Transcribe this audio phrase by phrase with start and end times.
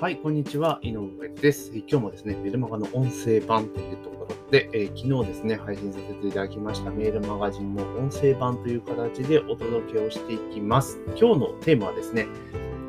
[0.00, 0.78] はい、こんにちは。
[0.80, 1.72] 井上です。
[1.74, 11.00] 今日もですね、メルマガの音声版というところで、えー昨日ですね、配信させていただきましたメールマガジンの音声版という形でお届けをしていきます。
[11.20, 12.28] 今日のテーマはですね、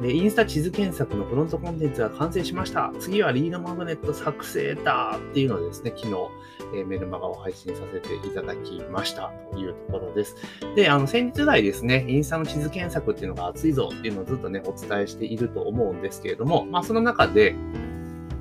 [0.01, 2.91] でインスタ地図検索のフロントコンテンツが完成しました。
[2.99, 6.13] 次はリードマグネット作成だっていうのをですね、昨日、
[6.75, 10.35] えーメルマガを配信させていただきましたというところです。
[10.75, 17.55] で、あの、先日来ですね、インスタの地図検索っていうのが熱いぞっていうのをずっとね、お伝えしていると思うんですけれども、まあ、その中で、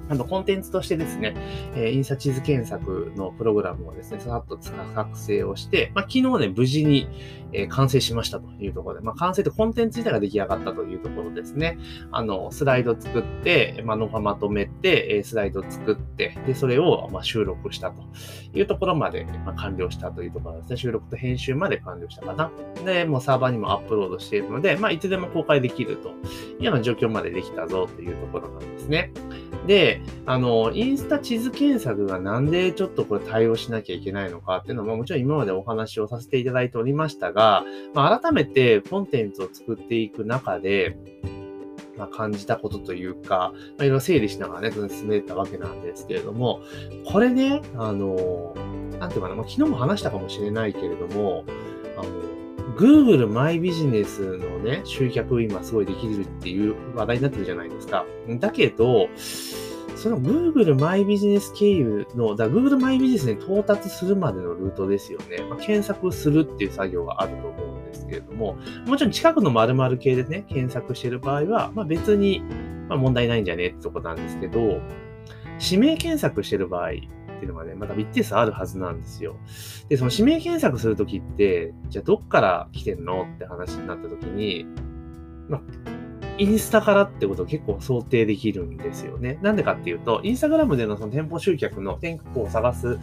[0.09, 1.35] あの、コンテンツとしてですね、
[1.75, 7.09] えーインスタ地図検索のプログラムをですね、さっと作成をして、まあ、昨日ね、無事に、
[7.53, 11.79] えー完成しましたというところで、まあ、完成ってコンテンツ自体が出来上がったというところですね。
[12.13, 18.03] あの、スライド作って、まあ、のがまとめて、えースライド作って、で、それを、まあ、収録したと
[18.55, 20.77] いうところまで、まあ、完了したというところですね。
[20.77, 22.51] 収録と編集まで完了したかな。
[22.85, 26.13] で、もうサーバーにもアップロードしているので、まあ、いつでも公開できると
[26.59, 29.13] ような状況までできたぞというところなんですね。
[29.67, 40.97] で、あの、インスタ地図検索がなんでちょっとこれ対応しなきゃいけないのかっていうのは、まあもちろん今までお話をさせていただいておりましたが、まあ、改めてコンテンツを作っていく中で、
[41.99, 46.61] まあ、感じたことというか、まあ、いろいろ整理しながらね、進めたわけなんですけれども、
[47.05, 48.55] これね、あの、
[48.99, 51.45] なんていうかな、まあ、昨日も話したかもしれないけれども、
[51.99, 52.38] あの、
[52.79, 58.07] Google マイビジネスのね、集客今すごいできるっていう話題になってるじゃないですか。
[58.39, 59.09] だけど、
[59.97, 65.43] その Google マイビジネス経由の、だ Google マイビジネスに到達するまでのルートですよね。
[65.51, 68.57] まあ、検索するっていう作業があると思うんですけれども、
[68.87, 72.45] もちろん近くの〇〇系でね、検索してる場合は、まあ、別に、
[72.89, 74.81] ま、問題ないんじゃねってとこなんですけど、
[75.61, 76.91] 指名検索してる場合
[77.39, 79.37] っていうのがね、また一定数あるはずなんですよ。
[79.89, 84.67] で、その指名検索するときって、じゃあどっから来てんのって話になったときに、
[85.49, 85.61] まあ、
[86.39, 89.39] インスタからってことを結構想定できるんですよね。
[89.43, 93.01] なんでかっていうと、インスタグラムでのその店舗集客の店舗を探す好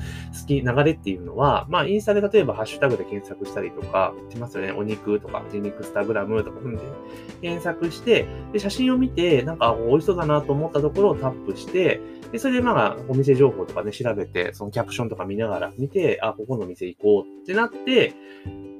[0.47, 4.71] き、流れっていうのは、まあ、インスタで例えばハッシュタグで検索したりとか、しますよね。
[4.71, 6.81] お肉とか、ジ肉スタグラムとか、うんで、
[7.41, 11.99] 検索して、で、写真を見て、なんか、美味しそうだなと思ったところをタップして、
[12.31, 18.13] で、それでまあ、お店情報とかね、調べて、そのキャプションとか見ながら見て、あ、ここの店行こうってなって、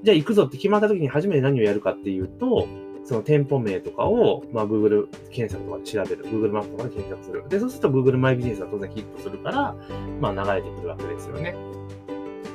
[0.03, 2.67] じゃあ行くぞって決まった時に初めて何をやるかっていうと、
[3.05, 6.25] その店舗名とかを、まあ、Google 検索とかで調べる。
[6.25, 7.43] Google マップとかで検索する。
[7.47, 9.75] で、そうすると Google マイビジネスは当然ヒットするから、
[10.19, 11.55] まあ、流れてくるわけですよね。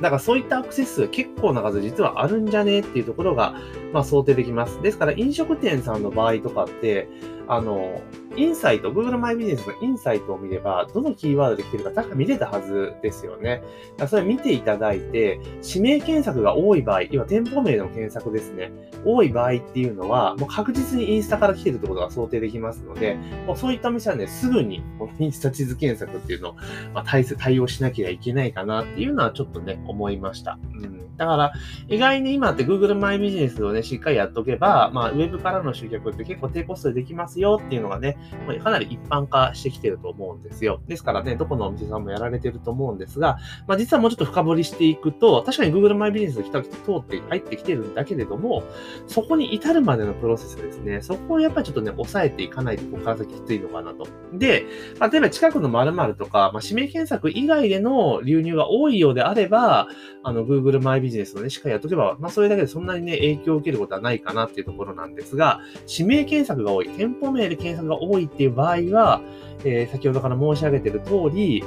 [0.00, 3.54] だからそういったアクセス数結構な数実はあるんじゃねっていうところが、
[3.92, 4.80] まあ、想定できます。
[4.82, 7.08] ですから飲食店さんの場合とかって、
[7.52, 8.00] あの、
[8.36, 13.56] インサイト、Google マイビジネスのインサイトを見れば、どのキーワードで来てるか確か見れたはずですよね。
[13.56, 13.64] だか
[14.02, 18.70] らそれ見ていただいて、指名検索が多い場合、要は店舗名の検索ですね。
[19.04, 23.16] 多い場合っていうのは、もう確実にインスタから来てるってことが想定できますので、
[23.48, 26.54] もうそういった店はね、すぐにこのインスタ地図検索っていうのを、
[26.94, 30.56] まあ、対対応しなきゃいけないかなっていうのはちょっとね、思いました。
[30.72, 31.16] うん。
[31.20, 31.52] だから、
[31.88, 38.16] 意外に今って Google マイビジネスをね、しっかりやっとけば、まあ、ウェブからの集客って結構低コストでできますよっていうのがね、
[38.62, 40.80] かなり一般化してきてると思うんですよ。
[40.86, 48.62] ですからね、どこのお店さんもやられてると思うんですが、まあ、実はもうちょっと深掘りしていくと、確かに Google マイビジネスが来た通って入ってきてるんだけれども、
[49.06, 51.02] そこに至るまでのプロセスですね。
[51.02, 54.06] そこをやっぱりちょっとね、抑えていかないと、ここから先きついのかなと。
[54.32, 54.66] で、
[54.98, 59.88] まあ例えば近くの〇〇とか、まあ、指名検索以外での流入が多いようであれば、
[60.22, 69.20] あの、Google マイビジネスをね、しっかりやっとけば、まあ、それだけでそんなにね、影響を受けることはないかなっていうところなんですが、指名検索が多い、店舗名で検索が多いっていう場合は、
[69.64, 71.64] えー先ほどから申し上げている通り、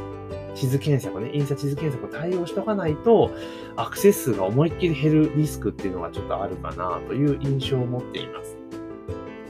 [0.56, 3.32] 地図検索ね、インスタ地図検索を対応しとかないと、
[3.76, 8.58] アクセス数が思いっきり減るリスクっていうのがちょっとあるかなという印象を持っています。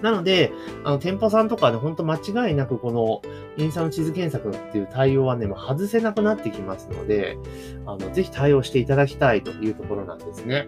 [0.01, 0.51] なので、
[0.83, 3.21] あの、店舗さんとかね、ほんと間違いなくこの、
[3.55, 7.37] インスタの地図検索っていう対応はね、もう外せなくなってきますので、
[7.85, 10.67] あの、ぜひ対応していただきたいというところなんですね。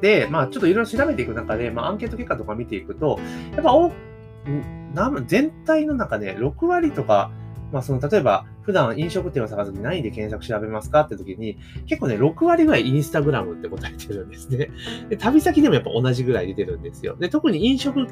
[0.00, 3.18] で、まあ、ちょっといろいろ調べていく中で、まあ、アンケート結果とか見ていくと、
[3.54, 3.72] やっぱ、
[5.26, 7.30] 全体の中で6割とか、
[7.72, 14.70] まあ、その、例えば、普段飲食店を探すとき何で検索調べますかって時に、結構ね、6割ぐらいインスタグラムって答えてるんですね。
[15.10, 17.16] で、旅先でもやっぱ同じぐらい出てるんですよ。
[17.16, 18.06] で、特に飲食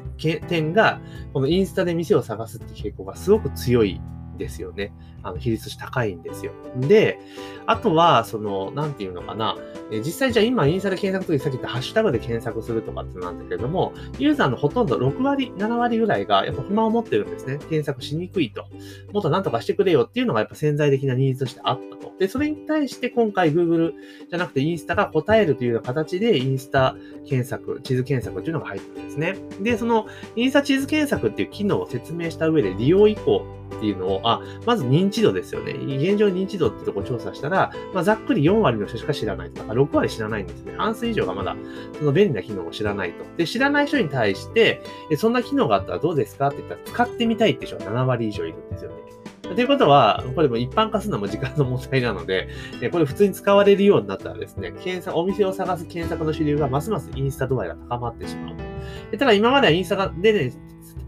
[0.47, 0.99] 店が、
[1.33, 4.01] このインスタで店を探すって傾向がすごく強い
[4.37, 4.93] ですよね。
[5.23, 6.51] あの、比率高いんですよ。
[6.81, 7.19] で、
[7.65, 9.55] あとは、その、なんていうのかな、
[9.93, 17.59] え実際じゃあ今インスタで検索するときさっき言ったハッシュタグで検索するとかってなんだけれども、ユーザーのほとんど6割、7割ぐらいがやっぱ不満を持ってるんですね。
[17.59, 18.65] 検索しにくいと。
[19.11, 22.13] もっとなんとかしてくれよっていうのがやっぱ潜在的なニーズとしてあったと。
[22.17, 23.93] で、それに対して今回 Google
[24.29, 26.95] じゃなくてインスタが答えるというような形でインスタ
[27.27, 29.35] 検索、地図検索っていうのが入ったんですね。
[29.61, 35.73] で、そのインスタ地図検索っていう機能を説明した上で利用以降っていうのを、あ、まず認知度ですよね。
[35.73, 39.63] 現状認知度ってとこ調査したら、まあ、ざっくり4割の人しか知らないと。
[39.63, 40.73] か6割知らないんですね。
[40.77, 41.55] 半数以上がまだ
[41.97, 43.23] その便利な機能を知らないと。
[43.37, 44.81] で、知らない人に対して、
[45.17, 48.97] そんな機能があったらどうですかって言ったら、使ってみたいって人が7割以上いるんですよね。
[49.43, 52.47] ということは、これも一般化するのも時間の問題なので、
[52.91, 59.17] これ普通に使われるようになったらですね、検索、お店を探す検索の主流がますますインスタ度合いが高まってしまう。
[59.17, 60.53] ただ今まではインスタでね、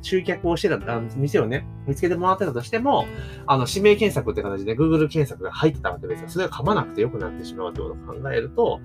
[0.06, 3.08] 集客をしてた、店をね、見つけてもらってたとしても、
[3.48, 6.30] あの、指名検索って形で Google 検索が入ってたわけですよ。
[6.30, 8.80] それが噛まなくて良くなってしまうってことを考えると、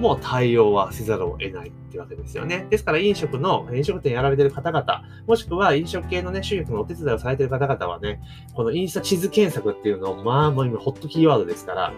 [0.00, 2.66] もう対応はせざるを得ないってわけですよね。
[2.70, 8.20] ですから飲食の、飲食店やられてる方々、もしくは飲食系のね、収益のお手伝いをされてる方々はね、
[8.54, 11.92] このインスタ地図検索っていうのを、まあもう今ホットキーワードですから、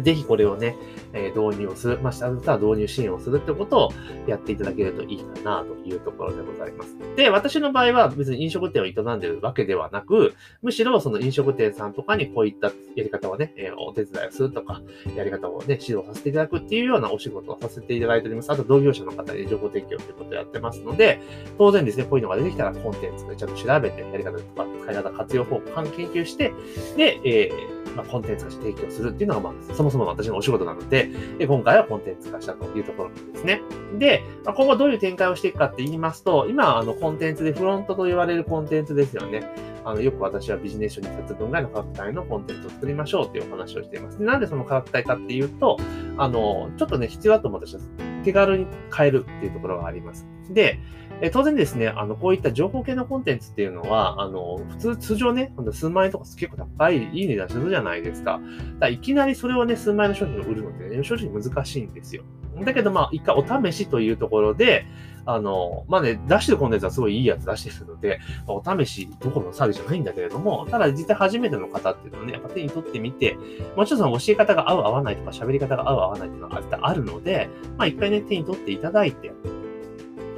[0.00, 0.76] ぜひこれをね、
[1.14, 3.92] え導入をする、まあ、下は導入支援をするってことを
[4.26, 6.96] やっていただけるといいかなというところでございます。
[7.16, 14.82] で、私の場合は別に飲食店を営んでるわけではなく、むしろその飲食店さんとかにこういったやり方をね、えお手伝いをするとか、
[15.16, 18.50] やり方をね、指導させていただくっていうようなお仕事をさせていただいております。
[18.50, 21.20] あと同業者の方に情報提供ということをやってますので、
[21.58, 26.52] 当然ですね、こういうのが出てきたらコンテンツでちゃんと調べて、やり方とか使い方、活用方法を研究して、
[26.96, 31.01] で、えーまあ、コンテンツ化して提供するっていうのが、まあ、そもそも私のお仕事なので、
[31.38, 33.62] で今回はコンテンツ化したというところなんですね。
[33.98, 39.42] で、今後どういう展開をしていくかって言いますと、今、あの、コンテンツでフロントと言われるコンテンツですよね。
[39.84, 44.18] あの、よく私はビジネス書に立つ分ぐらいの価格帯のコンテンツを作りましょうっていうお話をしています。
[44.18, 45.76] でなんでその価格帯かっていうと、
[46.18, 47.80] あの、ちょっとね、必要だと思う私は
[48.24, 50.26] 手軽に買えるっていうところがあります。
[50.50, 50.78] で、
[51.22, 58.40] え当然ですね、あの、こういった情報系のコンテンツっていうのは、あの、普通、通常ね、数万円とか結構高い、いい値段するじゃないですか。
[58.80, 62.24] だいきなりそれをね、数万円の商品を売るのってね、正直難しいんですよ。
[62.64, 64.84] だけど、まあ、一回お試しというところで、
[65.24, 73.38] あの、まあね、出してるコンテンツはすごいいいやつ出してるので、お試しどころのサービスじゃないんだけれども、ただ実際初めての方っていうのはね、やっぱ手に取ってみて、
[73.76, 77.48] もちろんその教え方が合う合わないとか喋り方が合う合わないっていうのはあるので、
[77.78, 79.32] まあ一回ね、手に取っていただいて、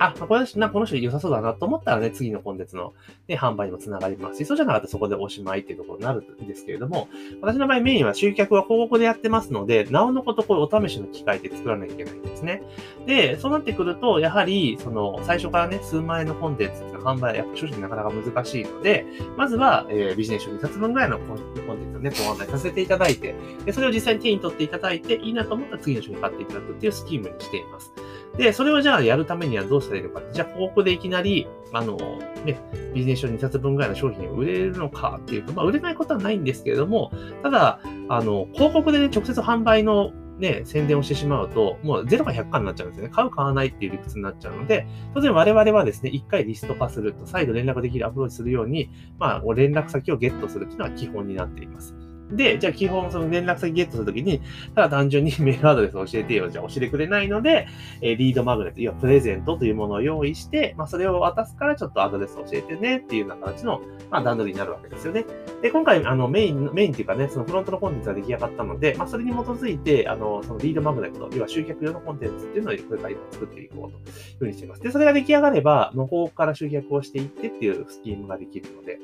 [0.06, 2.92] あ、これな、この人良さそうだなと思ったらね、次のコンテンツの、
[3.28, 7.08] ね、販売にもつながりますし、そうじゃなかったらそこでおしまいっていうところになるんですけれども、
[7.40, 12.62] 私の場合メインは集客は広告でやってますので、なおのことこういうお試しの機会で作らなきゃいけないんですね。
[13.06, 19.06] で、そうなってくると、やはり、その、最初からね、数万円のコンテンツっていうの販売は、やっぱ正直なかなか難しいので、
[19.36, 23.34] まずは、えー、ビジネス書2冊分ぐらいのコンテンツをね、ご案内させていただいて、
[23.64, 27.92] で、それを実際に手に取っていただいて、いいなと思ったら次の書に買っていただくっていうスキームにしています。
[28.36, 30.22] で、それをじゃあやるためにはどうしたらいいのか。
[30.32, 31.96] じゃあ、広告でいきなり、あの、
[32.44, 32.58] ね、
[32.94, 43.12] ビジネス書2冊分ぐらいの商品を売れるのかっていうと、まあ、売れないことはないんですけれども、ただ、あの、広告で、ね、直接販売のね、宣伝をしてしまうと、もう0か100かになっちゃうんですよね。
[43.14, 51.94] 買う、買わないっていう理屈になっちゃうので、当然我々はですね、一回リスト化すると、再度連絡できるアプローチするように、まあ、連絡先をゲットするっていうのが基本になっています。
[52.30, 54.40] で、じゃあ基本その連絡先ゲットするときに、
[54.74, 56.48] ただ単純にメールアドレスを教えてよ。
[56.48, 57.66] じゃあ教えてくれないので、
[58.00, 63.80] えリードマグネット、要はプレゼントというものを用意して、まあそれを渡すからちょっとアドレスを教えてねっていうような形の、
[64.10, 65.24] まあ段取りになるわけですよね。
[65.62, 74.82] で、今回、あのメイン、メインっていうかね、そのフロントのコンテンツが出来上がったので、まあそれに基づいて、あの、そのリードマグネット、要は集客用のコンテンツっていうのをこれから今作っていこうというふうにしています。
[74.82, 78.98] で、それが出来上がれば、の方から集客をしていってっていうスキームができるので、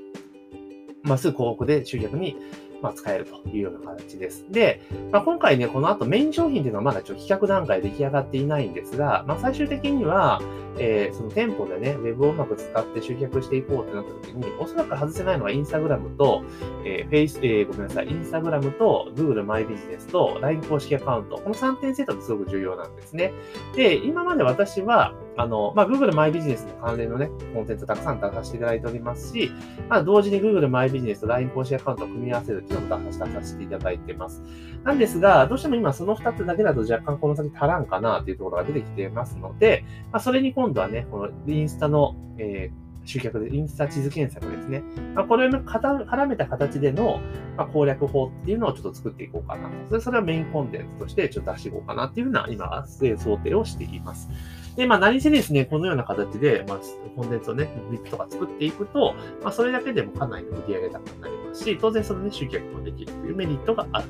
[1.03, 2.37] まあ、すぐ広告で集客に
[2.83, 4.47] まあ、使えるというような形です。
[4.51, 4.83] で、
[5.13, 10.41] まあ、今回ね、この後メイン商品っていうのはまだちょっと企画段階出来上がっていないんですが、まあ、最終的には、
[10.79, 16.43] えー、その店舗でね、ウェブをうまく使って集客していこうってなった時に、おそらく外せないのはインスタグラムと、
[16.85, 23.33] えー、フェイス、えー、ごめんなさい、インスタグラムと Google マイビジネスと LINE 公式アカウント、この3点セットってすごく重要なんですね。
[23.75, 29.51] で、今まで私は、あの、まあ、Google マイビジネスの関連のね、コンテンツたくさん出させていただいておりますし、
[29.89, 34.43] まあ、同時に Google マイビジネスと LINE 公式アカウントを組み合わせるっていうのも出させていただいてます。
[34.85, 44.83] なんですが、どうしても今その2つだけだと若干この先足らんかなというところが出てきていますので、まあ、それに今度はね、このインスタの、えー集客で、インスタ地図検索ですね。
[45.15, 47.21] まあ、これを絡めた形での、
[47.57, 49.75] まあ、攻略法っていうのをちょっと作っていこうかなと。
[49.89, 54.29] それそれはメインコンテンツとしてちょっと出していこうかなっていうふうな、今、想定をしています。
[54.77, 56.79] で、まあ何せですね、このような形で、まあ
[57.17, 61.65] コンテンツをね、リップとか作っていくと、まあそれだけでもかなりの売り上げ高になります。
[61.65, 64.09] し、当然そのね、集客もできるというメリットがある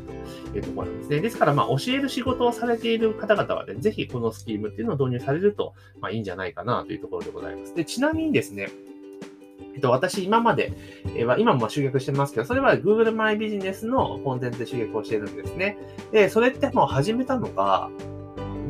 [0.53, 1.21] というところなんですね。
[1.21, 7.75] ですから、まあ、教える仕事をされている方々はね、ぜひこのスキームっていうのを導入されると、まあ、いいんじゃないかなというところでございます。
[7.75, 8.69] で、ちなみにですね、
[9.75, 10.73] えっと、私、今まで、
[11.17, 15.79] えー、今も集客してますけど、それは Google マイビジネスのコンテンツで集客をしてるんですね。
[16.13, 17.91] で、それってもう始めたのが、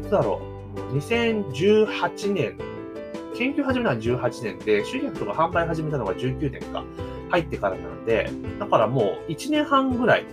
[0.00, 0.59] いつだろう、
[0.92, 2.58] 2018年、
[3.36, 6.84] 研究始めたのは18年で、集客とか販売始めたのが19年か、
[7.30, 10.26] 入ってからなんで、だからもう1年半ぐらい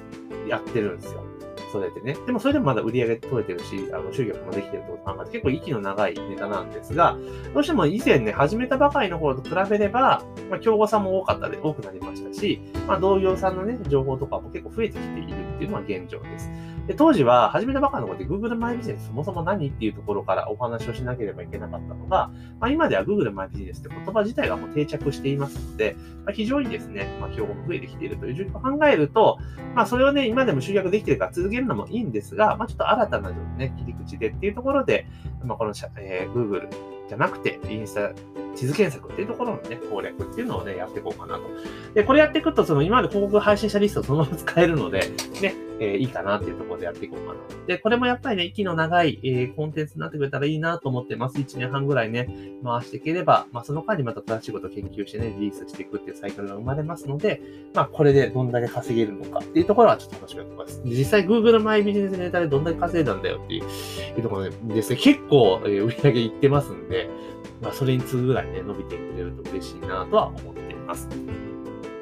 [0.47, 1.23] やってるんですよ。
[1.71, 2.15] それでね。
[2.25, 7.17] でもそれでもまだ売り上げ取れてるし、あの、集客もできてるってこと考えて、結構息の長いネタなんですが、
[7.53, 16.49] どうしても以前ね、始めたばかりの頃と比べれば、まあ、競合さんも多かったで、多くなりましたし、まあ、同業さんのね、情報とかも結構増えてきているっていうのは現状です。
[16.87, 29.37] で当時は始めたばかりの頃で Google マイビジネスそもそも何っていうところからお話をしなければいけなかったのが、まあ、今では Google マイビジネスって言葉自体がもう定着していますので、まあ、非常にですね、まあ、競合も増えてきているという状況を考えると、
[29.75, 35.07] まあ、それをね、今でも集客できているから続けるのもいいんですが、まあ、ちょっと新たなね、切り口でっていうところで、
[35.43, 36.69] まあ、この、えー、Google
[37.09, 38.13] じゃなくて、インスタ
[38.55, 41.43] 地図検索っていうところのね、攻略っていうのをね、やっていこうかなと。
[41.93, 44.99] で、これやっていくと、その今まで広告配信者リストそのまま使えるので、
[45.41, 47.39] ね、えー、いいかなっていうところでやっていこうかな。
[47.67, 51.37] で、これもやっぱりね、息の長い、えー、コンテンツになってくれたらいいなと思ってます。
[51.37, 52.27] 1年半ぐらいね、
[52.63, 57.41] 回していければ、まあ、その間にまた正しいことを研究してね、リリースしていくっていうサイクルが生まれますので、
[57.73, 60.81] まあ、これでどんだけ稼げるのかっていうところはちょっと楽しみなところです。
[60.85, 63.61] 実際 Google マイビジネスネタでどんだけ稼いだんだよってい
[64.17, 67.09] うところでですね、結構、えー、売り上げいってますんで、
[67.61, 71.07] まあ、それに次ぐらいね、伸びてくれると嬉しいなとは思っています。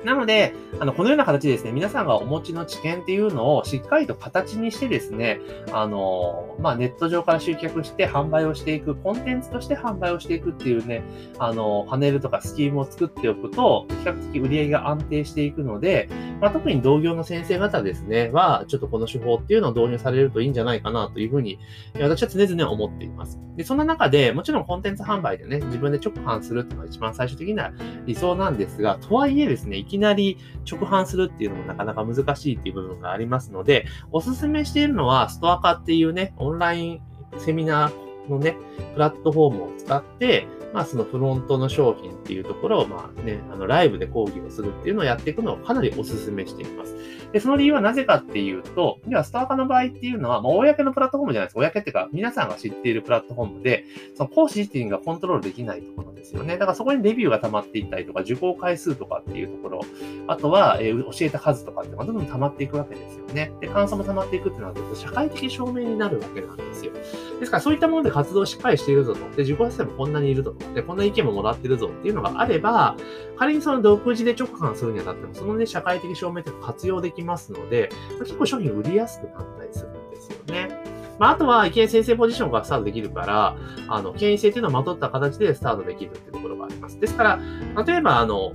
[0.06, 11.04] なので、あの、このような形でですね、皆さんがお持ちの知見っていうのをしっかりと形にしてですね、あの、まあ、ネット上から集客して販売をしていく、コンテンツとして販売をしていくっていうね、
[11.40, 16.08] あの、パネルとかスキームを作っておくと、比較的売り上げが安定していくので、
[16.42, 21.60] まあ、特に同業の先生方ですね、は、ちょっとこの手法っていうのを導入されるといいんじゃないかなというふうに、
[22.00, 23.40] 私は常々思っています。
[23.56, 27.72] で、そんな中で、もちろんコンテンツ販売でね、自分で直販するっていうのが一番最終的な
[28.06, 30.38] 理想なんですが、とはいえですね、いきなり
[30.70, 37.02] 直販するっていうのもなかなか難しいっていう部分がありますので、おすすめしているのは、ストア化っていうね、オンライン
[37.38, 38.58] セミナーのね、
[38.94, 46.98] プラットフォームを使って、まあ、そのフロントの商品っていうところを、まあね、あの、ライブで講義をするっていうのをやっていくのをかなりお勧めしています。
[47.32, 51.58] で、その理由はなぜかっていうと、では、スターカの場合っていうのは、まあ、公のプラットフォームじゃないです。
[51.58, 56.58] 公っていうか、皆さんが知っているプラットフォームで、その講師自身がコントロールできないところですよね。
[56.58, 59.82] だからそこにレビューが溜まっていったりとか、受講回数とかっていうところ、
[60.28, 63.52] あとは、えー、教えた数とかってまあどんどん溜まっていくわけですよね。
[63.62, 66.92] で、感想も溜まっていくってなると、社会的証明になるわけなんですよ。
[67.40, 69.20] ですから、そういったもので活動をしっかりしているぞと。
[69.36, 70.65] で、受講生もこんなにいるぞと。
[70.74, 72.96] で、こんな意見ももらってるぞっていうのがあれば、
[73.38, 80.96] 仮にその独自で直販するにあたっても、そのね、社会的証明って活用できますので、結構商品売りやすくなったりするんですよね。
[81.20, 83.56] まあ、あとは、いきなり先生ポジションからスタートできるから、
[83.88, 87.00] あの、権威性っていうのをまとった形でスタートできるっていうところがあります。
[87.00, 87.40] ですから、
[87.86, 88.54] 例えば、あの、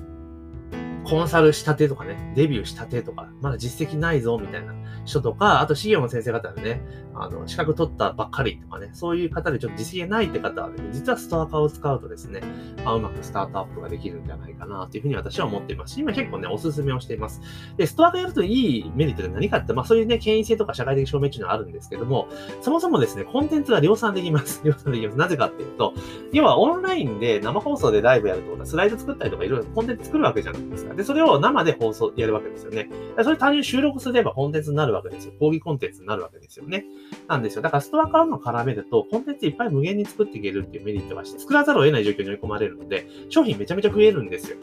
[1.04, 6.82] コンサルしたてとかね、デビューしたてとか、まだ実績ないぞみたいな人とか、あと、資料の先生方でね、
[7.14, 12.42] あの、資格取ったばっかりとかね、そういう方でちょっと実績がないって方はね、実はストア化を使うとですね、
[12.84, 17.40] まあ、うまくスタートアップができるんじゃないかなというふうに私は思っていますし、今結構ね、おすすめをしています。
[17.76, 22.28] で、ストア化やるといいメリットって何かって、まあそういうね、権威性とか社会的証明っていうのはあるんですけども、
[22.60, 24.62] そもそもですね、コンテンツが量産できます。
[24.64, 25.18] 量産できます。
[25.18, 25.94] なぜかっていうと、
[26.32, 30.94] 要はオンラインで生放送でライブやるとは、スライド作ったりとかいろいろコンテンツ作るわけじゃないですか。
[30.94, 32.88] で、それを生で放送やるわけですよね。
[33.22, 35.32] それ単純に収録すればコンテンツになるるわけですよ。
[35.38, 36.84] 講義コンテンツになるわけですよね。
[37.28, 37.62] なんですよ。
[37.62, 44.56] だからストアからの絡めると、コンテンツいっぱい無限に作っていけるっていうメリットがして、作らざるを得ない状況に追い込まれるので、商品めちゃめちゃ増えるんですよ。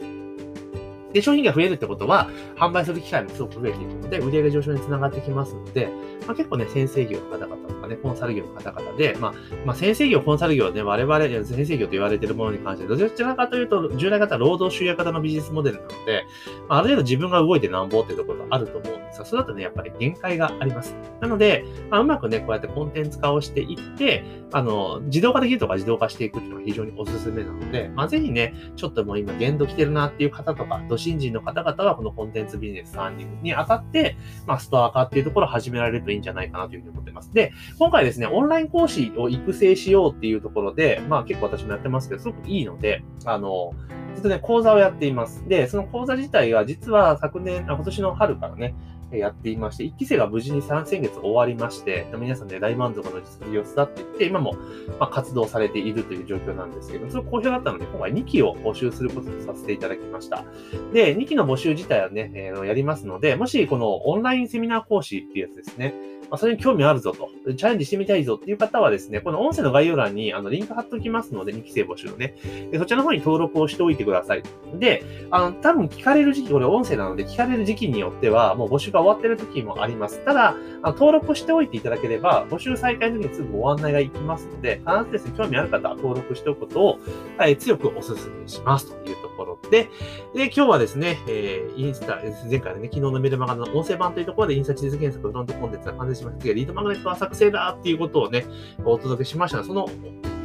[1.12, 5.88] で、商品が増えるってことは、販売する機会もすごく増えていくので、売上上昇につながってきますので、
[6.26, 16.24] まあ、結構ね、先生業の方々ね、コンサル業の方々で、まあ、まあ、先生業、コンサル業はね、我々、先生業と言われているものに関して、どちらかというと、従来型労働集約型のビジネスモデルなので、
[16.68, 20.94] まあ、ある程度自分が動いてなんぼっていうところがあると思うんですが、それだとね、やっぱり限界があります。
[21.20, 34.16] なので、まあ、うまくね、こうやってコンテンツ化をしていって、あの、自動化できるとか自動化していくっていうのが非常におすすめなので、まあ、ぜひね、ちょっともう今、限度来てるなっていう方とか、土新人の方々はこのコンテンツビジネス3人にあたって、
[34.46, 37.32] まあ、ストア化っていうところを始められるといいんじゃないかなというふうに思ってます。
[37.32, 43.72] で、今回ですね、オンライン講師を育成しようっていうところで、まあ結構私もやってますけど、すごくいいので、あの、
[44.16, 45.46] ずっとね、講座をやっています。
[45.46, 48.74] で、その講座自体が実は昨年、あ今年の春からね、
[49.12, 54.54] やっていまして、1期生が無事に3先月終わりまして、皆さんね、大満足の実業だって言って、今も、
[54.98, 60.44] まあ、活動されているという状況なんですけど、それ好評だったので、今回2期を募集することとさせていただきました。
[60.92, 65.94] で、2期の募集自体はね、えー、やりますので、もしこのオンラインセミナー講師っていうやつですね、
[66.30, 72.34] まあ、それに興味あるぞと、チャレンジしてみたいぞっていう方はですね、この音声の概要欄にあのリンク貼っておきますので、2期生募集のね、
[72.70, 74.42] でそちらの方に登録をしておいてください。
[74.74, 80.24] で、あの、多分聞かれる時期、これ音声なので聞かれる時期によっては、もう募集が終わってる時もあります。
[80.24, 86.98] ただ、登録しておいていただければ、募集再開の時にすぐご案内が行きますので、必ずですね、興味ある方は登録しておくことを、
[87.36, 89.88] はい、強くお勧めしますというところで、
[90.34, 98.44] で、今日はですね、えー、インスタ、前回のね、昨日のメルマガの音声版というところで、インスタ地図検索フロントコンテンツが完成しましたがリードマグネットは作成だっていうことをね、
[98.84, 99.88] お届けしましたがその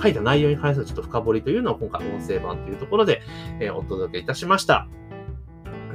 [0.01, 3.21] 書いた内容に関するちょっと深掘りというのを今回音声版というところで、
[3.59, 4.87] え、お届けいたしました。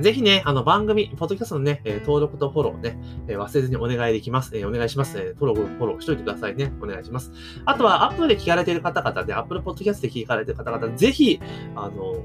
[0.00, 4.64] ぜひね、あの番組、ポッドキャストのね、登録とフォローね、忘れずにお願いできますえ。
[4.64, 5.34] お願いします。
[5.40, 6.72] 登録、フォローしといてくださいね。
[6.80, 7.32] お願いします。
[7.64, 11.40] あとは、アップルで聞かれている方々で、アップルポッドキャストで聞かれている方々、ぜひ、
[11.74, 12.22] あの、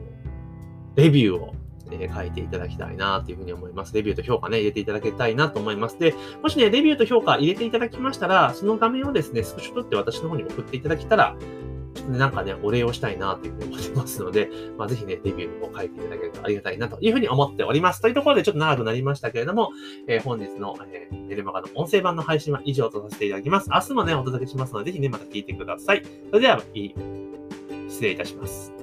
[0.96, 1.56] レビューを
[1.92, 3.94] え、書いていただきたいなというふうに思います。
[3.94, 6.00] レビューと評価ね、入れていただきたいなと思います。
[6.00, 11.36] で、もしね、レビューと評価入れていただきましたら、その画面をですね、スクショ取って私の方に送っていただけたら、
[12.10, 18.02] なんかね、お礼をしたいなというふうに思ってますので、 まあ、ぜひね、レビューも書いていただけるとありがたいなというふうに思っております。
[18.02, 19.72] というところでちょっと長くなりましたけれども、
[20.08, 23.70] えー、本日の、えー、メルマガの音声版の配信は以上とさせていただきます。
[23.70, 26.04] 明日もね、お届けしますので、ぜひね、また聞いてください。
[26.30, 26.96] それでは、いい、
[27.90, 28.83] 失礼いたします。